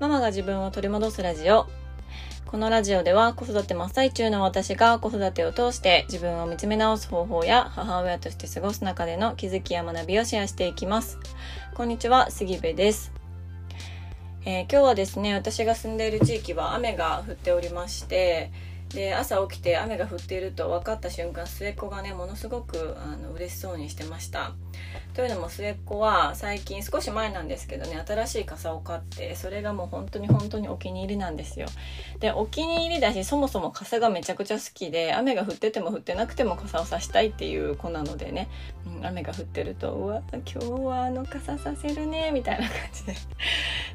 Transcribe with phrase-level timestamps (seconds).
[0.00, 1.66] ママが自分を取り戻すラジオ。
[2.46, 11.18] このラジオでは子育て真っ最中の私が子育てを通して自分を見つめ直す方法や母親として過ごす中での気づきや学びをシェアしていきます。
[11.74, 13.12] こんにちは、杉部です。
[14.46, 18.50] えー、今日はですね、私が住んでいる地域は雨が降っておりまして、
[18.94, 24.52] で朝起きて雨が降っていると分かった瞬間末っ子がねものすごくあの嬉しそうにしてました。
[25.14, 31.66] というのも末っ子は最近少し前なんですけどね新しい傘を買ってそれがもう本当に本当にお気に入りなんですよ。
[32.18, 38.48] でお気に入りだしそもそも傘がめちゃくちゃ好きで雨が降ってても降ってなくても傘をさしたいっていう子なのでね、
[38.86, 43.14] うん、雨が降ってると「うわ今日はあの傘させるね」みたいな感じで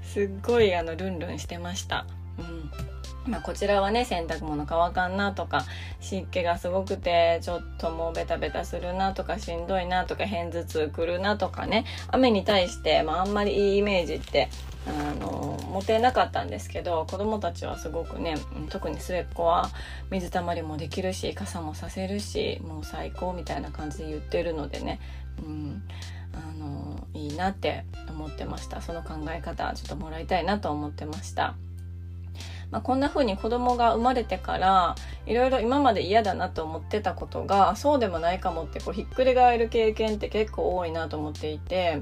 [0.04, 2.06] すっごいあのルンルンしてました。
[2.38, 2.95] うん。
[3.28, 5.66] まあ、こちらはね洗濯物乾かんなとか
[6.00, 14.50] 湿気がすごくてちょっともうベタベタするなとかしんどいなとか片頭痛くるなとかね雨に対して、まあ、あんまりいいイメージって
[14.88, 18.36] あの持てなかったんですけど子供たちはすごくね
[18.70, 19.70] 特に末っ子は
[20.12, 25.00] 水たまりもできるし傘もさせるしもう最高みたいな感じで言ってるのでね、
[25.44, 25.84] うん、
[26.34, 31.56] あのいいなって思ってましたその考え方ちょっともらいたいなと思ってました。
[32.72, 42.02] まあ、こんな風に子供が生まれてからいろいろ今まで嫌だなと思ってたことがそうでもないかもってこうひっくり返る経験って結構多いなと思っていて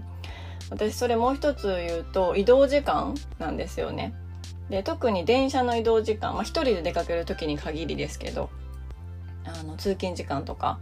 [0.69, 4.13] 私それもう一つ言うと移動時間なんですよね。
[4.69, 8.49] で特に電車の移動時間、まあ、1人で出かける時に限りですけど
[9.45, 10.79] あの通勤時間とか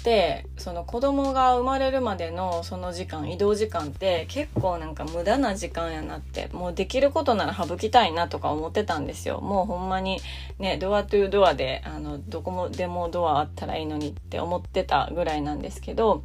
[0.00, 9.40] ってその子供が生まれるまでのその時間移動時間って結構なんか無駄な時間やなってもうできることなら省きたいなとか思ってたんですよ。
[9.40, 10.20] もうほんまに
[10.58, 16.22] ねドアトゥードアであのどこもでもドアあったらいいのにって思ってたぐらいなんですけど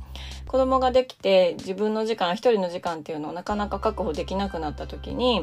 [0.48, 5.42] 子供ができて自分の時間一人の時間っていうのをなかなか確保できなくなった時に、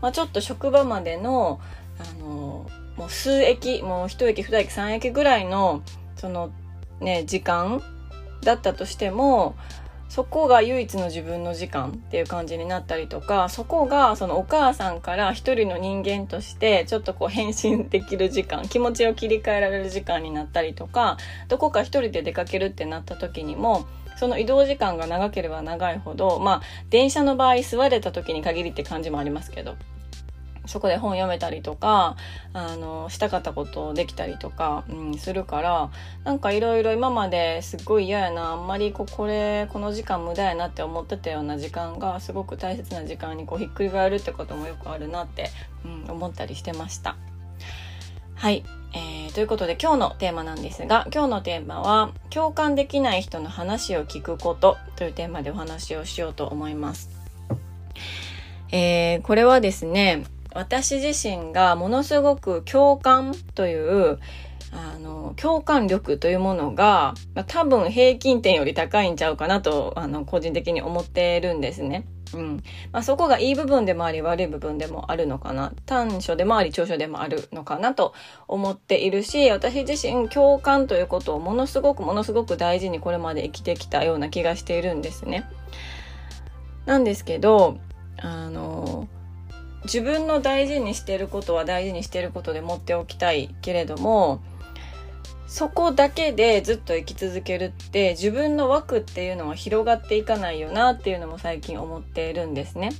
[0.00, 1.60] まあ、ちょっと職場までの
[1.98, 5.82] あのもう数駅もう1駅2駅3駅ぐらいの
[6.16, 6.52] その
[7.02, 7.82] ね時間
[8.42, 9.54] だったとしても
[10.08, 21.16] そこが唯一の自分の時間っていう感じになったりとかそこがそのお母さんから一人の人間としてちょっとこう変身できる時間気持ちを切り替えられる時間になったりとか
[21.48, 23.86] どこか一人で出かけるってなった時にも
[24.18, 29.76] その移動時間が長ければ長いほどまあ電車の場合座れた時に限りって感じもありますけど。
[30.72, 32.16] そこで本読めたりとか、
[32.54, 35.90] あの、したかったことできたりとか、うん、するから、
[36.24, 45.50] なんかいろいろ今まですっごい嫌やな、あんまりここれ、この時間無駄やなって思ってたような時間が、すごく大切な時間にこうひっくり返るってこともよくあるなって、
[45.84, 47.16] うん、思ったりしてました。
[48.34, 48.64] はい。
[48.94, 57.10] えー、ということで今日のテーマなんですが、今日のテーマは、共感できない人の話を聞くことというテーマでお話をしようと思います。
[58.74, 60.24] えー、これはですね、
[60.54, 64.18] 私自身がものすごく共感という
[64.72, 72.06] あの、共感力というものが、まあ、多分平均点より高いんちゃうかなと、あの、個人的に思ってるんですね。
[72.34, 72.62] うん。
[72.90, 75.74] まあ、そこがいい部分でもあり悪い部分でもあるのかな。
[75.84, 78.14] 短所でもあり長所でもあるのかなと
[78.48, 85.44] 思っているし、私自身共感ということをものすごくものすごく大事にこれまで生きてきたような気がしているんですね。
[86.86, 87.76] なんですけど、
[88.18, 89.06] あの、
[89.84, 94.40] 自分の大事にしてることは大事にしてることで持っておきたいけれども
[95.46, 102.92] そこだけでずっと生き続けるって自分の枠っていうのは広がっていかないよなっていうのも最近思っているんですね。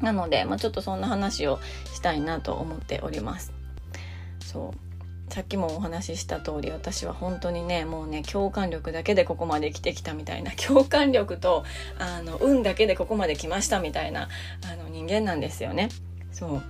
[0.00, 1.60] なので、まあ、ちょっとそんな話を
[1.92, 3.52] したいなと思っております。
[4.40, 4.92] そう
[5.32, 11.64] さっきもお話しした通り私は本当にねもうね共感力だけでここまで生きてきたみたいな 共感力と
[11.98, 14.28] あの運だけでここまで来ましたみたいな
[14.70, 15.88] あの人間なんですよね。
[16.32, 16.62] そう。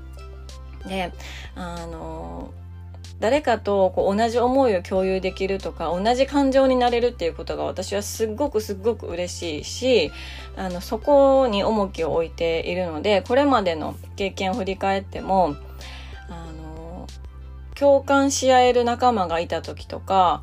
[0.88, 1.12] で
[1.54, 2.52] あの
[3.20, 10.10] 誰かとこう同じ思いを共有できるとか同じ感情になれるっていうことが私はすっごくすっごく嬉しいし
[10.56, 15.54] あのそこに重きを置いているのでこれまでの経験を振り返っても
[16.28, 17.06] あの
[17.76, 20.42] 共感し合える仲間がいた時とか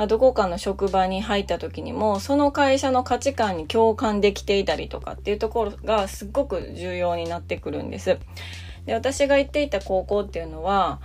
[0.00, 8.18] まあ、どこかの職場に入った時にもその会社の価値観に共感できていたりとかっていうところがすっごく重要になってくるんです。
[8.86, 11.02] で私が行っていた高校っていうのは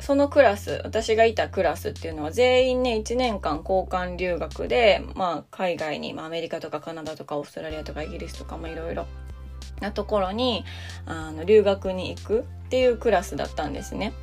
[0.00, 9.04] そのクラス私がいたクラスっていうのは全員ね1年間交換留学で、まあ、海外に、まあ、アメリカとかカナダとかオーストラリアとかイギリスとかもいろいろ
[9.82, 10.64] なところに
[11.04, 14.14] あの留学に行くっていうクラスだったんですね。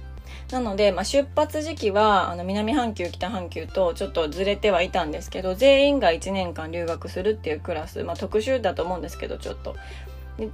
[0.51, 9.75] なので、まあ、出発時期はあの南半球北半球とちょっとずれてはいたんですけど全員が1年間留学するっていうクラス、まあ、特殊だと思うんですけどちょっと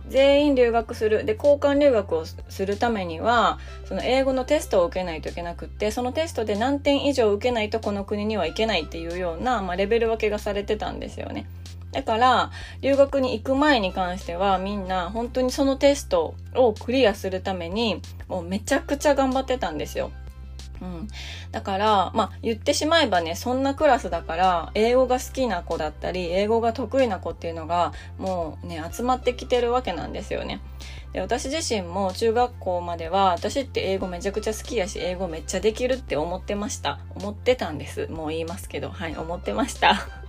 [0.08, 11.46] 全員留学するで交換留学をするためにはその英語のテストを受けないといけなくってそのテストで何点以上受けないとこの国には行けないっていうような、まあ、レベル分けがされてたんですよね。
[11.96, 12.52] だから
[12.82, 20.12] 留学に行く前に関してはみんな本当にそのテストをクリアするためにもうめちゃくちゃ頑張ってたんですよ。
[20.82, 21.08] うん、
[21.52, 30.60] だから、まあ、言ってしまえばねそんなクラスだから英語が好きな子だったり英語が得意な子っていうのがもうね集まってきてるわけなんですよね。
[31.14, 37.00] で私自身も中学校までは私って英語めちゃくちゃ好きやし英語めっちゃできるって思ってました。
[37.16, 38.08] 思ってたんです。
[38.08, 38.90] もう言いますけど。
[38.90, 40.26] はい思ってました。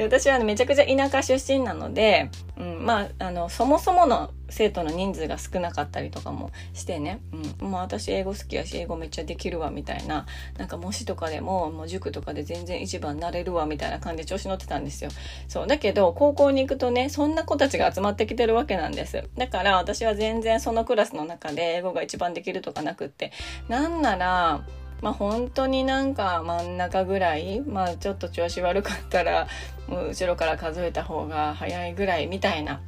[0.00, 7.20] で私は、めちゃくちゃ田舎出身なので、うん、まあ、あの、そもそもの生徒の人数が少なかったりとかもしてね、
[7.60, 10.26] うん、もう私英語好きやし、英語めっちゃできるわ、みたいな、
[10.56, 15.10] なんか模試とかでも、もう塾とかで全然一番なれるわ、みたいな感じで調子乗ってたんですよ。
[15.48, 15.66] そう。
[15.66, 19.22] だけど、高校に行くとね、そんな子たちが集まってきてるわけなんです。
[19.36, 23.32] だから私は全然そのクラスの中で英語が一番できるとかなくって、
[23.68, 24.64] なんなら、
[25.02, 29.48] まあ本当になんか真ん中ぐらい、まあちょっと調子悪かったら、
[29.88, 32.80] 後ろから数えた方が早いぐらいみたいな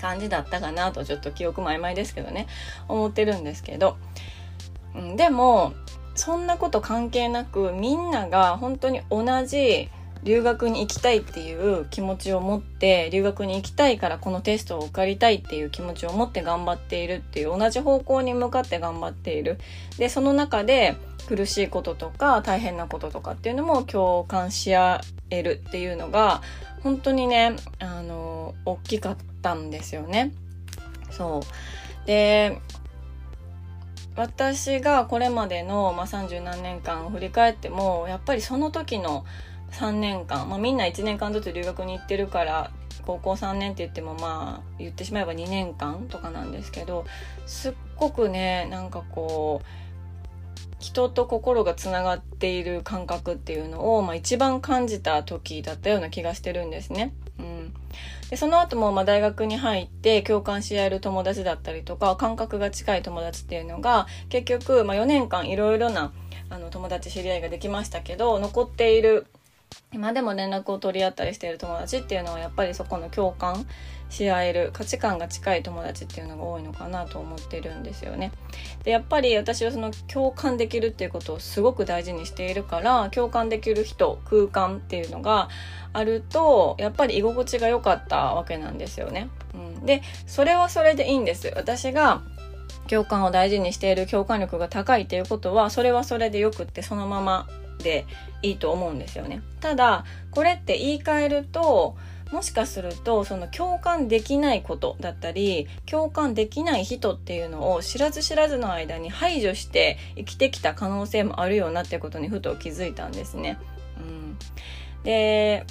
[0.00, 2.46] 感じだったかなと、ちょっと記憶も曖昧ですけどね、
[2.88, 3.96] 思ってるんですけど。
[4.94, 5.72] うん、でも、
[6.14, 9.88] そんなこと関係なく、みんなが本当に同じ
[10.24, 19.58] 留学に行きたいっていう気持ちを持って留学に行きたいからこのテストを受かりたいっていう気持ちを持って頑張っているっていう同じ方向に向かって頑張っている
[19.98, 20.96] でその中で
[21.28, 26.42] 苦しいこととか大変なこととかっていうのも共感し合えるっていうのが
[26.82, 30.32] 本当にねあの大きかったんですよね。
[31.10, 31.40] そ
[32.04, 32.06] う。
[32.06, 32.60] で
[34.16, 39.24] 私がこれまでの、まあ、30何年間を振り返ってもやっぱりその時の
[39.72, 42.70] 3年間、まあ、みんな1年間ずつ留学に行ってるから
[43.06, 47.04] 高校3年って言ってもまあ言ってしまえば2年間とかなんですけど
[47.46, 49.81] すっごくねなんかこう
[50.82, 57.14] 人と心がつながっている感覚っていうのを、まあ、一番感じた時だったような気がしてるんですね。
[57.38, 57.72] うん、
[58.30, 66.12] でその後もま大学に入って共感し合える友達だったりとか感覚が近い友達っていうのが結局、ま、4年間いろいろな
[66.50, 69.26] あの友達知り合いができましたけど残っている
[69.92, 73.66] 今でも連絡を取り合ったりしている友達っていうのはやっぱりそこの共感
[74.12, 78.30] し合える価値観が近い友達っていうのが多いのかなと思ってるんですよね。
[78.84, 85.48] でやっぱり私はその共感できるっていうことをすごく大事にしているから共感できる人空間っていうのが
[85.94, 89.30] あるとやっぱり居心地が良かったわけなんですよね。
[89.54, 91.50] うん、でそれはそれでいいんです。
[91.56, 92.20] 私が
[92.88, 97.46] 共感を大事にしている共感力が高いっていうことはそれはそれでよくってそのまま
[97.82, 98.06] で
[98.42, 99.42] いいと思うんですよね。
[99.60, 101.96] ただ、これって言い換えると、
[102.32, 113.58] もしかすると、その共感できないことだったり、共感できない人っていうのを知らず知らずの間に排除して生きてきた可能性もあるよなってことにふと気づいたんですね。
[113.98, 114.38] うん、
[115.04, 115.66] で、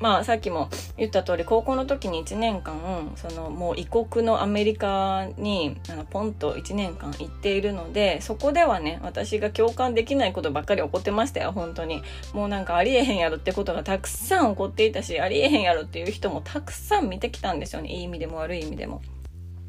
[0.00, 12.02] まあさっきも言った通り高校の時に1年間そのもう異国のアメリカにあのポンと1年間行っているのでそこではね私が共感できないことばっかり起こってましたよ本当に
[12.32, 19.02] もうなんかありえへんやろってことがたくさん起こっていたしありえへんやろっていう人もたくさん見てきたんですよねいい意味でも悪い意味でも。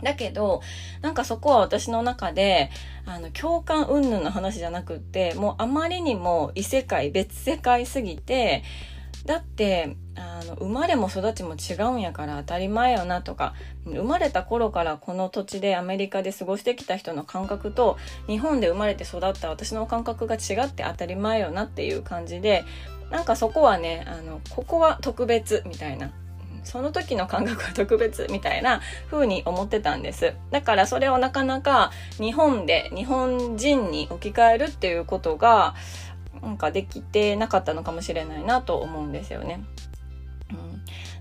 [0.01, 0.63] だけど、
[1.01, 2.71] なんかそこは私の中で、
[3.05, 8.63] あの、共感云々の話じゃなくって、もうあまりにも異世界、別世界すぎて、
[9.25, 13.53] だってあの生まれも育ちも違うんやから当たり前よなとか
[13.85, 22.65] 生まれた頃からこの土地でアメリカで過ごしてきた人の感覚と日本で生まれて育った私の感覚が違って当たり前よなっていう感じで
[23.09, 26.11] なんかそこはねあのここは特別みたいな
[26.63, 30.35] その時の感覚は特別みたいな風に思ってたんです。
[30.51, 35.73] だからそれをなかなか日本で日本人に置き換えるっていうことが
[36.41, 39.63] なんかできてなかったのかもしれないなと思うんですよね。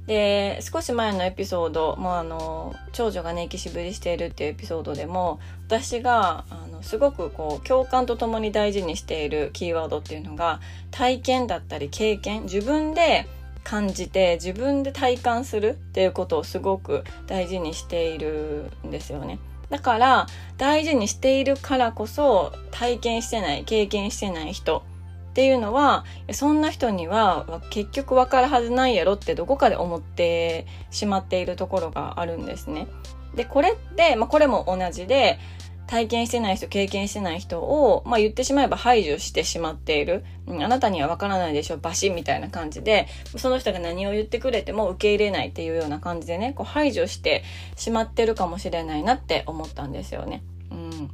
[0.07, 5.39] で少し前のエピソードもうあの長女がね生きしぶりしているっていうエピソードでも
[5.69, 13.27] 私があのすごくこう共感とともに大事にしているキーワードっていうのが体験だったり経験自分で
[13.63, 19.39] 感じて自分で体感するっていうことをすごく大事にしているんですよね。
[19.69, 20.27] だから
[20.59, 24.83] 大事にしているからこそ体験してない経験してない人
[25.31, 32.89] っていうのはそんな人には結局分かるはずないやろってどこかで思ってしまっているところがあるんですね。
[33.35, 35.39] でこれって、まあ、これも同じで
[35.91, 40.25] 体験してない人、経験してない人を、まあ言ってしまえば排除してしまっている。
[40.47, 47.43] うん、あなたにはわからないでしょ、バシみたいな感じで、その人が何を言ってくれても受け入れないっていうような感じでね、こう排除して
[47.75, 50.45] しまってるかもしれないなって思ったんですよね。
[50.71, 51.11] うん。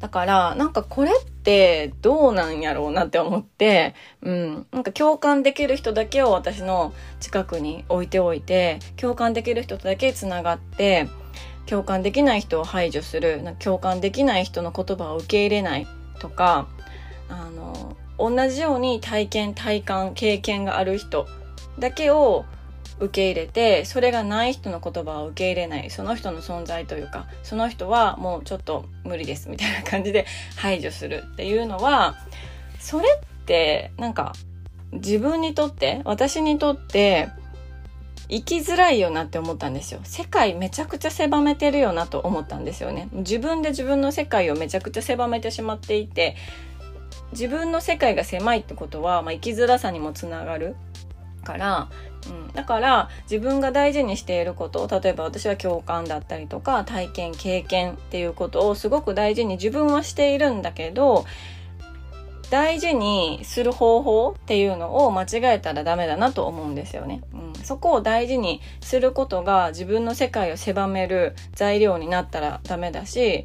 [0.00, 4.66] だから、なんかこれってどうなんやろうなって思って、うん。
[4.70, 11.08] なんか共感できる人だけを私の近くに置いておいて、共感できる人とだけ繋がって、
[11.66, 15.86] 共感できない人を排除する、共感できない人の言葉を受け入れない
[16.20, 16.68] とか、
[17.28, 21.26] あの、同じように体験、体感、経験がある人
[21.78, 22.44] だけを
[23.00, 30.26] 受け入れてそれがない人の言葉を受け入れないその人の存在というかその人はもうちょっと無理ですみたいな感じで
[30.56, 32.16] 排除するっていうのは
[32.80, 34.32] それってなんか
[34.92, 37.28] 自分にとって私にとって
[38.30, 40.00] 生きづらいよなって思ったんですよ。
[40.04, 43.08] 世界めちゃくちゃ狭めてるよなと思ったんですよね。
[43.12, 46.36] 自分で自分の世界をめちゃくちゃ狭めてしまっていて、
[47.32, 50.76] 自分の世界が狭いってことは、まあ、生きづらさにもつながる
[51.42, 51.88] から、
[52.28, 61.24] うん、だから自分が大事にしていることを例えば私は共感だったりとか体験経験っていうことをすごく大事に自分はしているんだけど
[62.50, 67.20] 大事にする方法っていうのを間違えたらダメだなと思うんですよね。
[67.34, 73.44] うん、そこを大事にすることが自分の世界を狭める材料になったらダメだし、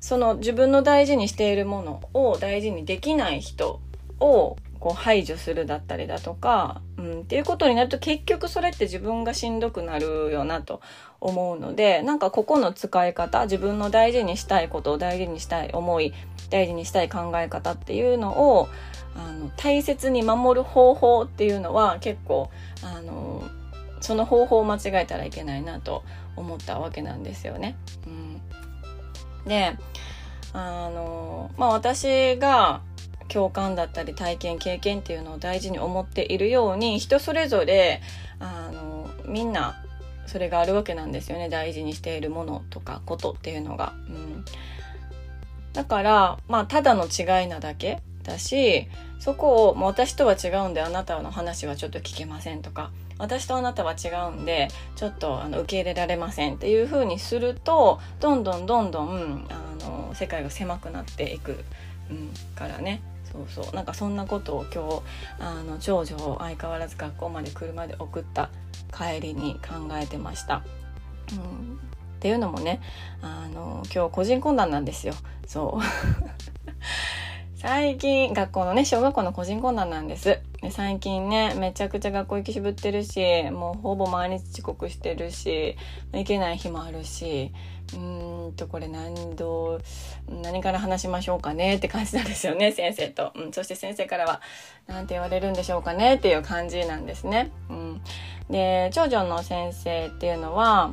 [0.00, 3.80] その自分の大事にしているものを大事にできない人
[4.18, 10.80] をこう排除するだったりだとか、うん、っていうことになると結局それって自分がしんどくなるよなと
[11.20, 16.12] 思うので、なんかここの使い方、自分の大事にしたいことを大事にしたい思い、
[16.50, 18.68] 大事にしたい考え方っていうのを、
[19.16, 22.50] あの、大切に守る方法っていうのは結構、
[22.82, 23.42] あの、
[24.00, 26.04] その方法を間違えたらいけないなと
[26.36, 27.76] 思ったわけなんですよね。
[28.06, 29.76] うん、で、
[30.52, 32.82] あの、まあ私が、
[33.28, 38.00] 共感だったり体験経験っていうのを大事に思っているように人それぞれ
[38.38, 39.82] あのみんな
[40.26, 41.48] それがあるわけなんですよね。
[41.48, 43.92] 大事にしているものとかことっていうのが。
[44.08, 44.44] うん、
[45.72, 48.88] だからまあただの違いなだけだし
[49.20, 61.64] そこを、もう私とは違うんであなたの話はちょっと聞けませんとか私とあなたは違うんでちょっとあの受け入れられませんっていう風にするとどんどんどんどんあの世界が狭くなっていく、
[62.10, 63.02] うん、からね。
[63.34, 65.02] そうそうなんかそんなことを今日
[65.40, 68.50] あの長女を相変わらず学校まで車で送った
[68.96, 70.62] 帰りに考えてました。
[71.32, 71.78] うん、っ
[72.20, 72.80] ていうのもね
[73.22, 75.14] あの今日個人懇談なんですよ。
[75.46, 75.84] そう
[77.56, 80.38] 最近、学校のね、小学校の個人懇談なんです。
[80.70, 85.76] 最近ね、めちゃくちゃ学校行き渋ってるし、もうほぼ毎日遅刻してるし、
[86.12, 87.52] 行けない日もあるし、
[87.92, 89.80] うーんと、これ何度、
[90.28, 93.32] 何から話しましょうかねって感じなんですよね、先生と。
[93.34, 94.40] うん、そして先生からは、
[94.86, 97.50] 何て言われるんでしょうかねっていう感じなんですね。
[97.68, 98.00] うん。
[98.50, 100.92] で、長女の先生っていうのは、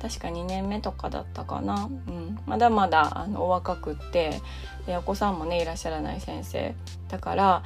[0.00, 1.90] 確か2年目とかだったかな。
[2.08, 2.38] うん。
[2.46, 4.40] まだまだ、あの、お若くって、
[4.86, 6.74] でお子さんもねいらっしゃらない先生
[7.08, 7.62] だから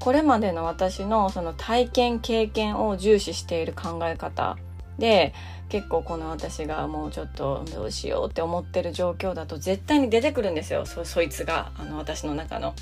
[0.00, 4.56] これまでの私のその体験経験を重視している考え方
[4.98, 5.34] で
[5.68, 12.74] 結構この私がもうちょっとどうしようって思ってる状況だと絶対に出てくるんですよそいつがあの私の中の。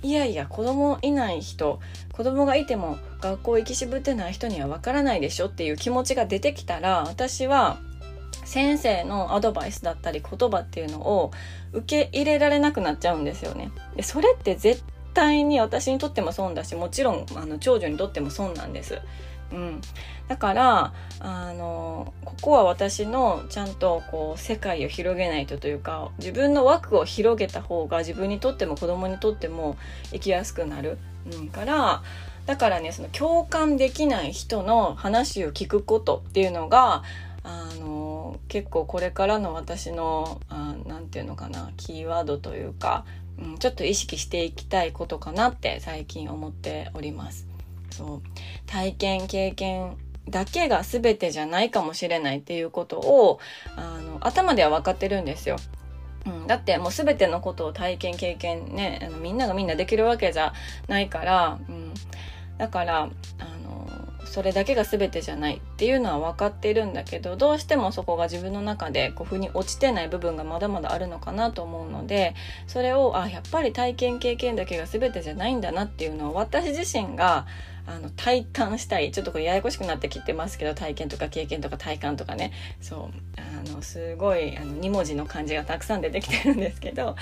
[0.00, 1.80] いやいや子供いない人
[2.12, 7.78] 子供がいても学校行き渋ってない人にはわからないでしょっていう気持ちが出てきたら私は
[8.44, 11.32] 先生のアドバイスだったり言葉っていうのを
[11.72, 13.72] 受け入れられなくなっちゃうんですよね。
[13.96, 14.82] でそれって絶
[15.18, 19.00] 対に私にとっても損だしもちろんあの長女にとっても損なんです。
[19.50, 19.80] うん、
[20.28, 29.78] だからあのここは私のちゃんとこう世界を広げないとというか自分の枠を広げた方が自分にとっても子供にとっても
[30.12, 30.98] 生きやすくなる、
[31.32, 32.02] うん、から
[32.44, 37.02] だからねその共感できない人の話を聞くことっていうのが
[37.42, 40.42] あの結構これからの私の
[40.86, 43.06] 何て言うのかなキーワードというか、
[43.40, 47.46] うん、ちょっと意識していきたいことかなって最近思っております。
[47.90, 48.22] そう
[48.66, 49.96] 体験経験
[50.28, 53.40] だけが全てじゃないかもしれないっていうことを
[53.76, 55.56] あの頭では分かってるんですよ。
[56.26, 60.52] うん、だってもう全てのことを体験経験ねあのみんながみんなできるわけじゃ
[60.86, 61.94] ないから、うん、
[62.58, 63.08] だからあ
[64.24, 72.34] それだけが全てじゃないっていうのは分かっているんだけどどうしてもそこが自分の中でこう腑に落ちてない部分がまだまだあるのかなと思うので
[72.66, 77.46] それをあやっぱり体験経験だけが全てじゃないんだなっていうのを私自身が
[77.88, 79.10] あの体感したい。
[79.10, 82.52] ちょっとこれややこしくなってきてますけど体験とか経験とか体感とかね。
[82.80, 83.38] そう。
[83.38, 87.16] あのすごいあの2文字の漢字がたくさん出てきてるんですけど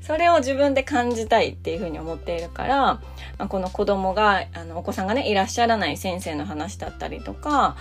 [0.00, 3.00] それを自分で感じたいっていうふうに思っているから、ま
[3.38, 7.76] あ、この子供があのお子さんがねいらっしゃらない先生の話だったりとか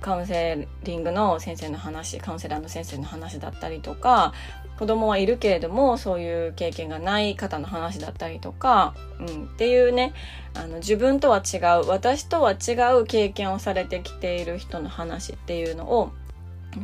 [0.00, 4.32] カウンセリングの先生の話カウンセラーの先生の話だったりとか
[4.78, 10.14] 子供はいるけれどもそういう経験がない方の話だったりとか、うん、っていうね
[10.54, 16.12] あの自分とは違う私とは違う経験をされてきている人の話っていうのを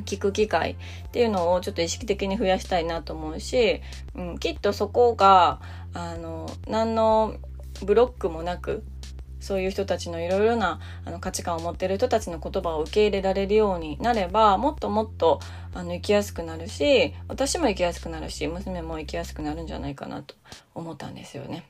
[0.06, 0.76] 聞く機会っ
[1.12, 3.80] ていうのをちょっと意識的に増やしたいなと思うし、
[4.16, 5.60] うん、きっとそこが
[5.92, 7.36] あの何の
[7.84, 8.82] ブロックもなく
[9.44, 15.38] そういう人たちのいろいろなあの価値観を持ってる人たちの言葉を受け入れられるようになればもっともっと
[15.74, 20.34] あの生きやすくなるし私も生きやすくなるし娘も生きやすくなるんじゃないかなと
[20.74, 21.64] 思ったんですよね。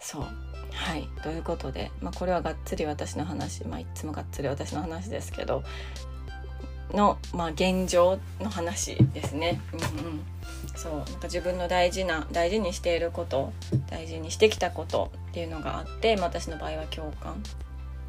[0.00, 5.62] そうはいということで、まあ、これはがっつり私の話、まあ、いつもがっつり私の話ですけど
[6.92, 9.60] の、まあ、現状の話ですね。
[9.72, 10.20] うんうん
[10.74, 13.52] そうなんか自分の大事な大事にしていること
[13.90, 17.42] 大事にしてきたことっていうのがあって、私の場合は共感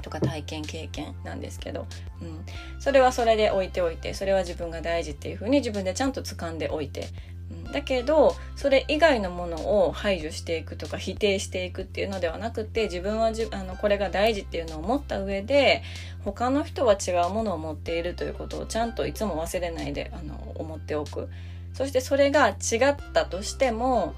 [0.02, 1.88] とか体験経験なんですけど、
[2.22, 2.46] うん、
[2.82, 7.08] それはそれで置いておいてそれは自分が大事っていうふうに自分でちゃんと掴んでおいて、
[7.50, 15.84] うん、だけどそれ以外のものを排除していくとか否定していくっていうのではなくて自分はじあのこれが大事っていうのを思った上で
[16.26, 21.30] 他の人は違うものを持っているということをちゃんといつも忘れないであの思っておく。
[21.74, 22.54] そしてそれが違
[22.92, 24.14] ったとしても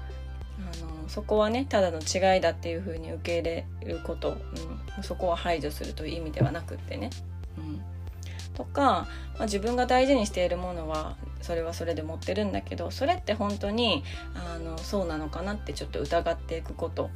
[1.16, 4.36] そこはねただの違いだっていう風に受け入れること、
[4.96, 7.08] うん、そこは排除するという意味ではなくってね。
[7.56, 7.80] うん、
[8.52, 9.08] とか、ま
[9.40, 14.04] あ、自分が大事にしているものはそれはそれで持ってるんだけどそれって本当に
[14.34, 17.08] あのそうなのかなってちょっと疑っていくこと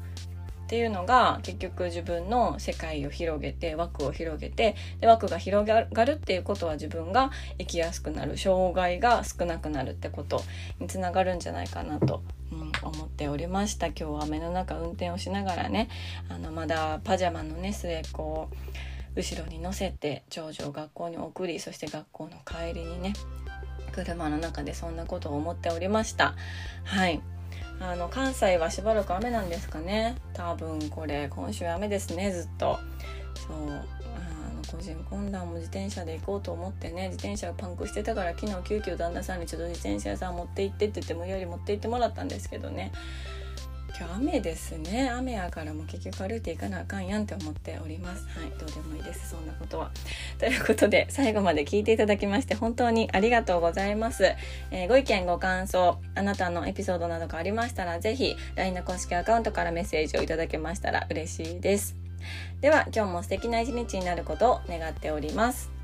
[0.70, 10.44] っていうのが結局自分の世界を広げて枠を広げてで枠が広がるっていうことは自分が生きやすくなる障害が少なくなるってこと
[10.78, 12.22] につながるんじゃないかなと
[12.52, 13.88] うん、思っておりました。
[13.88, 15.88] 今日は雨の中運転をしながらね
[16.28, 18.48] あのまだパジャマのね末っ子を
[19.16, 23.12] 後ろに乗せて長女を学校に送りそして学校の帰りにね
[23.92, 26.36] 車の中でそんなことを思っておりました。
[26.84, 27.20] はい。
[27.80, 30.16] あの関西はしばらく雨なんですかね。
[30.34, 32.78] 多分これ今週雨ですねずっと。
[33.34, 33.70] そう。
[33.70, 42.92] あの個人懇談も自転車で行こうと思ってね自転車がパンクしてたから昨日急遽旦那さんにちょっと自転車屋さん持って行ってって言って無理やり持って行ってもらったんですけどね。
[43.98, 45.10] 今日雨ですね。
[45.10, 48.26] 雨やからも結局歩いていかなあかんやんって思っております。
[48.28, 49.30] はいどうでもいいです。
[49.30, 49.90] そんなことは。
[50.38, 54.24] ということで最後まで聞いていただきまして本当にありがとうございます、
[54.70, 61.96] えー、ご意見ご感想あなたのエピソードなどがありましたら是非 LINE の公式アカウントからメッセージをいただけましたら嬉しいです。
[62.60, 65.79] では今日も素敵な一日になることを願っております。